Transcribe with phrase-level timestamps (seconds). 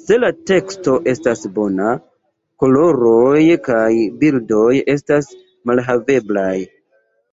[0.00, 1.88] Se la teksto estas bona,
[2.66, 3.82] koloroj kaj
[4.22, 5.36] bildoj estas
[5.74, 6.50] malhaveblaj.